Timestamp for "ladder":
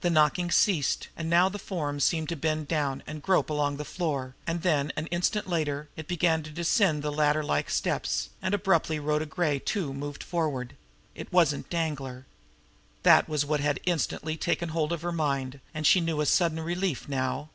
7.12-7.44